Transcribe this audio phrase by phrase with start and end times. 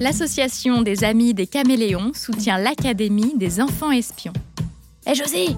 [0.00, 4.32] L'association des amis des caméléons soutient l'Académie des enfants espions.
[5.06, 5.48] Hé José,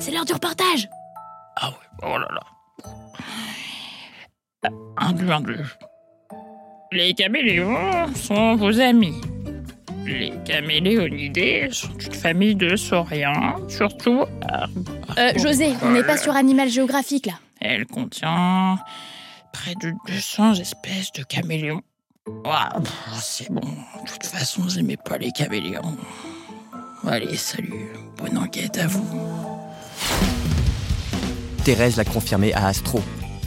[0.00, 0.88] c'est l'heure du reportage
[1.56, 2.40] Ah oui, oh là là.
[4.96, 5.60] Un, deux, un, deux.
[6.90, 9.20] Les caméléons sont vos amis.
[10.04, 14.24] Les caméléonidés sont une famille de sauriens, surtout
[15.18, 17.34] Euh, José, on n'est pas sur Animal Géographique là.
[17.60, 18.78] Elle contient
[19.52, 21.82] près de 200 espèces de caméléons.
[22.28, 25.96] Ouah, pff, c'est bon, de toute façon, n'aimez pas les caméléons.
[27.04, 29.04] Allez, salut, bonne enquête à vous.
[31.64, 33.00] Thérèse l'a confirmé à Astro.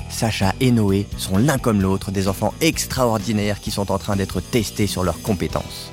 [0.10, 4.42] Sacha et Noé sont l'un comme l'autre des enfants extraordinaires qui sont en train d'être
[4.42, 5.92] testés sur leurs compétences.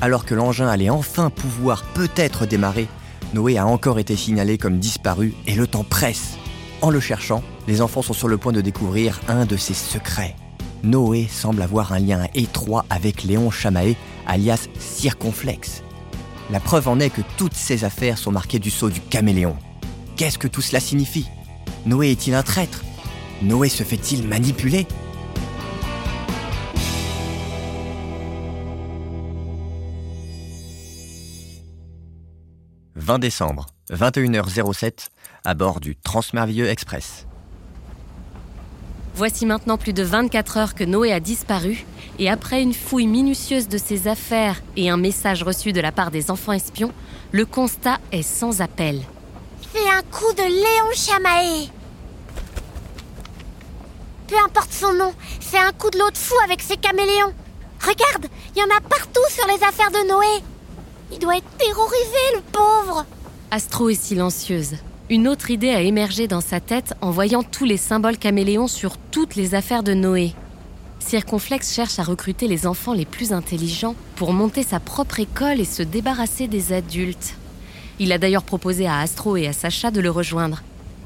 [0.00, 2.88] Alors que l'engin allait enfin pouvoir peut-être démarrer,
[3.34, 6.38] Noé a encore été signalé comme disparu et le temps presse.
[6.80, 10.34] En le cherchant, les enfants sont sur le point de découvrir un de ses secrets.
[10.82, 15.84] Noé semble avoir un lien étroit avec Léon Chamaé, alias Circonflexe.
[16.50, 19.56] La preuve en est que toutes ces affaires sont marquées du sceau du caméléon.
[20.16, 21.28] Qu'est-ce que tout cela signifie?
[21.86, 22.82] Noé est-il un traître?
[23.42, 24.88] Noé se fait-il manipuler
[32.96, 35.08] «20 décembre, 21h07,
[35.44, 37.26] à bord du Transmerveilleux Express.
[39.14, 41.84] Voici maintenant plus de 24 heures que Noé a disparu,
[42.18, 46.10] et après une fouille minutieuse de ses affaires et un message reçu de la part
[46.10, 46.92] des enfants espions,
[47.30, 49.02] le constat est sans appel.
[49.72, 51.68] C'est un coup de Léon Chamaé.
[54.28, 57.34] Peu importe son nom, c'est un coup de l'autre fou avec ses caméléons.
[57.80, 60.42] Regarde, il y en a partout sur les affaires de Noé.
[61.12, 63.04] Il doit être terrorisé, le pauvre.
[63.50, 64.76] Astro est silencieuse.
[65.12, 68.96] Une autre idée a émergé dans sa tête en voyant tous les symboles caméléons sur
[68.96, 70.32] toutes les affaires de Noé.
[71.00, 75.66] Circonflexe cherche à recruter les enfants les plus intelligents pour monter sa propre école et
[75.66, 77.34] se débarrasser des adultes.
[77.98, 80.62] Il a d'ailleurs proposé à Astro et à Sacha de le rejoindre.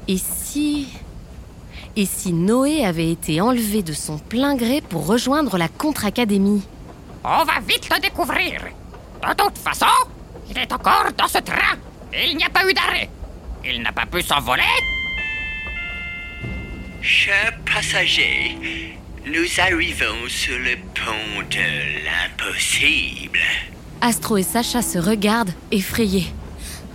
[0.07, 0.87] Et si...
[1.97, 6.61] Et si Noé avait été enlevé de son plein gré pour rejoindre la contre-académie?
[7.25, 8.61] On va vite le découvrir.
[9.21, 9.85] De toute façon,
[10.49, 11.75] il est encore dans ce train
[12.13, 13.09] et il n'y a pas eu d'arrêt.
[13.65, 14.63] Il n'a pas pu s'envoler
[17.01, 18.57] Chers passagers,
[19.25, 23.39] nous arrivons sur le pont de l'impossible.
[24.01, 26.27] Astro et Sacha se regardent, effrayés.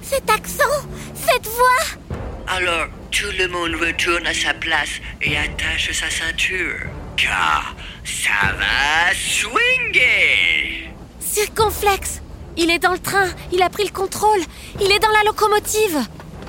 [0.02, 1.98] Cet accent Cette voix
[2.46, 6.80] Alors, tout le monde retourne à sa place et attache sa ceinture.
[7.16, 7.74] Car
[8.04, 10.90] ça va swinguer.
[11.20, 12.20] Circonflexe
[12.56, 14.40] Il est dans le train, il a pris le contrôle,
[14.80, 15.98] il est dans la locomotive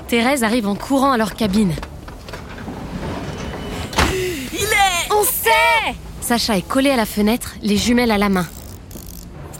[0.08, 1.74] Thérèse arrive en courant à leur cabine.
[5.10, 8.46] On sait Sacha est collée à la fenêtre, les jumelles à la main.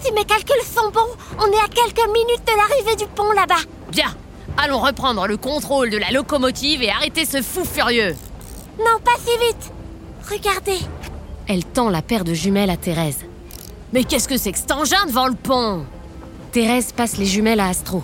[0.00, 1.00] Si mes calculs sont bons,
[1.38, 4.14] on est à quelques minutes de l'arrivée du pont là-bas Bien,
[4.58, 8.14] allons reprendre le contrôle de la locomotive et arrêter ce fou furieux.
[8.78, 9.72] Non, pas si vite
[10.30, 10.78] Regardez
[11.48, 13.24] Elle tend la paire de jumelles à Thérèse.
[13.92, 15.84] Mais qu'est-ce que c'est que cet engin devant le pont?
[16.52, 18.02] Thérèse passe les jumelles à Astro.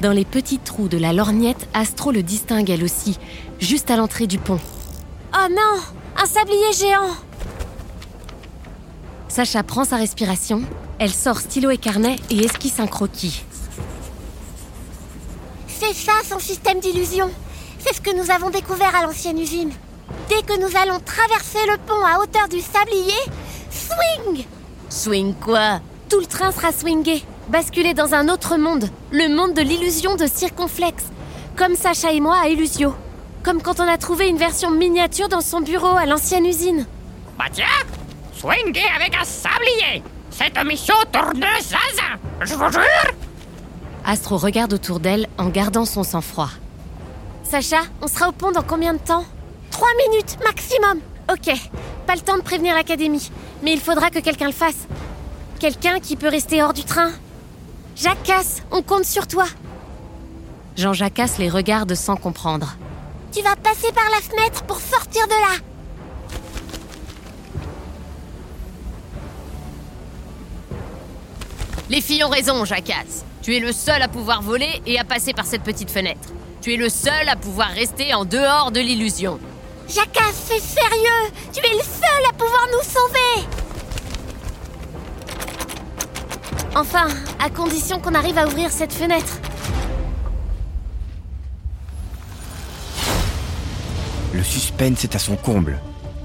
[0.00, 3.18] Dans les petits trous de la lorgnette, Astro le distingue elle aussi,
[3.58, 4.60] juste à l'entrée du pont.
[5.34, 5.80] Oh non
[6.22, 7.16] Un sablier géant
[9.28, 10.62] Sacha prend sa respiration,
[10.98, 13.42] elle sort stylo et carnet et esquisse un croquis.
[15.66, 17.30] C'est ça son système d'illusion
[17.78, 19.72] C'est ce que nous avons découvert à l'ancienne usine.
[20.28, 23.20] Dès que nous allons traverser le pont à hauteur du sablier,
[23.70, 24.44] swing
[24.88, 25.80] Swing quoi?
[26.08, 30.26] Tout le train sera swingé, basculé dans un autre monde, le monde de l'illusion de
[30.26, 31.04] Circonflexe,
[31.56, 32.94] comme Sacha et moi à Illusio.
[33.42, 36.86] Comme quand on a trouvé une version miniature dans son bureau à l'ancienne usine.
[37.38, 37.64] Bah tiens,
[38.96, 40.02] avec un sablier.
[40.30, 43.14] Cette mission tourne zinzin, je vous jure.
[44.04, 46.50] Astro regarde autour d'elle en gardant son sang-froid.
[47.44, 49.24] Sacha, on sera au pont dans combien de temps?
[49.70, 51.00] Trois minutes maximum
[51.32, 51.52] Ok,
[52.06, 53.30] pas le temps de prévenir l'académie,
[53.62, 54.86] mais il faudra que quelqu'un le fasse.
[55.58, 57.10] Quelqu'un qui peut rester hors du train
[57.96, 59.46] Jacasse, on compte sur toi
[60.76, 62.76] Jean Jacasse les regarde sans comprendre.
[63.32, 65.58] Tu vas passer par la fenêtre pour sortir de là
[71.88, 73.24] Les filles ont raison, Jacasse.
[73.40, 76.28] Tu es le seul à pouvoir voler et à passer par cette petite fenêtre.
[76.60, 79.40] Tu es le seul à pouvoir rester en dehors de l'illusion.
[79.88, 82.75] Jacasse, c'est sérieux Tu es le seul à pouvoir nous
[86.78, 87.06] Enfin,
[87.38, 89.40] à condition qu'on arrive à ouvrir cette fenêtre.
[94.34, 95.80] Le suspense est à son comble.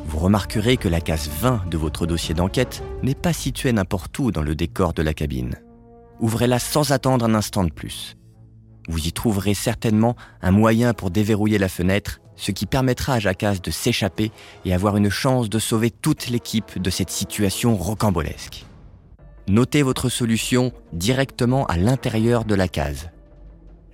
[0.07, 4.31] Vous remarquerez que la case 20 de votre dossier d'enquête n'est pas située n'importe où
[4.31, 5.55] dans le décor de la cabine.
[6.19, 8.17] Ouvrez-la sans attendre un instant de plus.
[8.89, 13.61] Vous y trouverez certainement un moyen pour déverrouiller la fenêtre, ce qui permettra à Jacasse
[13.61, 14.33] de s'échapper
[14.65, 18.65] et avoir une chance de sauver toute l'équipe de cette situation rocambolesque.
[19.51, 23.09] Notez votre solution directement à l'intérieur de la case.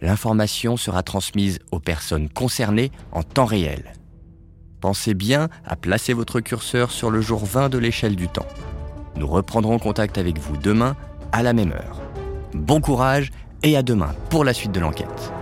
[0.02, 3.94] L'information sera transmise aux personnes concernées en temps réel.
[4.82, 8.46] Pensez bien à placer votre curseur sur le jour 20 de l'échelle du temps.
[9.16, 10.96] Nous reprendrons contact avec vous demain
[11.32, 12.02] à la même heure.
[12.54, 13.32] Bon courage
[13.64, 15.34] et à demain pour la suite de l'enquête.